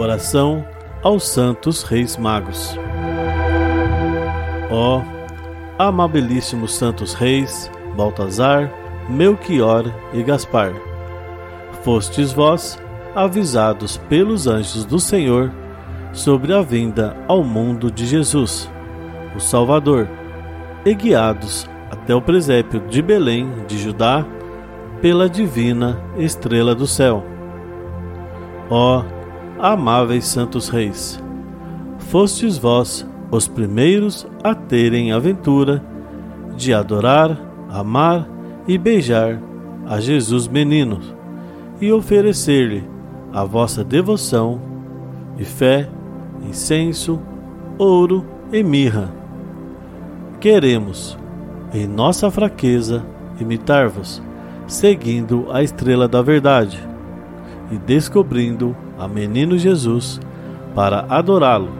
[0.00, 0.64] Oração
[1.02, 2.74] aos Santos Reis Magos.
[4.70, 5.02] Ó
[5.78, 8.72] amabilíssimos Santos Reis, Baltazar,
[9.10, 9.84] Melchior
[10.14, 10.72] e Gaspar,
[11.82, 12.78] fostes vós
[13.14, 15.52] avisados pelos anjos do Senhor
[16.14, 18.70] sobre a vinda ao mundo de Jesus,
[19.36, 20.08] o Salvador,
[20.82, 24.24] e guiados até o presépio de Belém de Judá
[25.02, 27.22] pela divina estrela do céu.
[28.70, 29.19] Ó
[29.62, 31.22] amáveis santos reis,
[31.98, 35.84] fostes vós os primeiros a terem aventura
[36.56, 38.28] de adorar, amar
[38.66, 39.38] e beijar
[39.86, 40.98] a Jesus menino
[41.80, 42.84] e oferecer-lhe
[43.32, 44.60] a vossa devoção
[45.38, 45.88] e fé,
[46.42, 47.20] incenso,
[47.78, 49.12] ouro e mirra.
[50.40, 51.18] Queremos,
[51.72, 53.04] em nossa fraqueza,
[53.38, 54.22] imitar-vos,
[54.66, 56.89] seguindo a estrela da verdade
[57.70, 60.20] e descobrindo a Menino Jesus
[60.74, 61.70] para adorá-lo.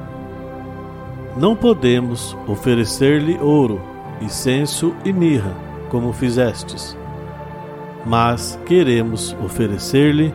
[1.37, 3.81] Não podemos oferecer-lhe ouro,
[4.21, 5.55] incenso e mirra,
[5.89, 6.97] como fizestes,
[8.07, 10.33] mas queremos oferecer-lhe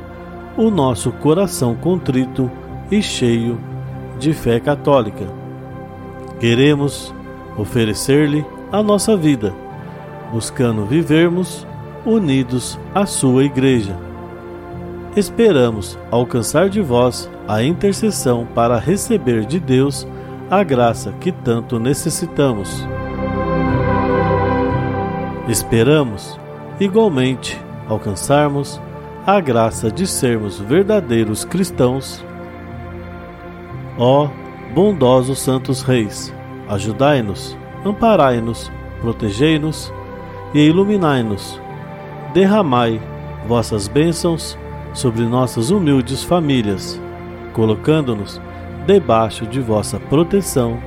[0.57, 2.49] o nosso coração contrito
[2.91, 3.59] e cheio
[4.19, 5.25] de fé católica.
[6.39, 7.13] Queremos
[7.57, 9.53] oferecer-lhe a nossa vida,
[10.31, 11.65] buscando vivermos
[12.05, 13.97] unidos à Sua Igreja
[15.15, 20.07] esperamos alcançar de vós a intercessão para receber de Deus
[20.49, 22.85] a graça que tanto necessitamos.
[25.47, 26.39] Esperamos,
[26.79, 28.81] igualmente, alcançarmos
[29.25, 32.23] a graça de sermos verdadeiros cristãos.
[33.97, 34.27] Ó
[34.73, 36.33] bondosos santos reis,
[36.67, 38.69] ajudai-nos, amparai-nos,
[38.99, 39.93] protegei-nos
[40.53, 41.61] e iluminai-nos.
[42.33, 43.01] Derramai
[43.47, 44.57] vossas bênçãos
[44.95, 46.99] sobre nossas humildes famílias,
[47.53, 48.41] colocando-nos
[48.87, 50.79] debaixo de vossa proteção,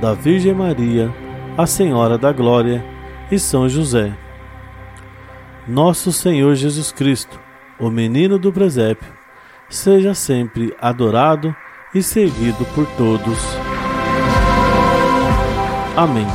[0.00, 1.10] da Virgem Maria,
[1.56, 2.84] a Senhora da Glória
[3.30, 4.12] e São José.
[5.66, 7.40] Nosso Senhor Jesus Cristo,
[7.78, 9.10] o menino do presépio,
[9.70, 11.54] seja sempre adorado
[11.94, 13.38] e servido por todos.
[15.96, 16.26] Amém.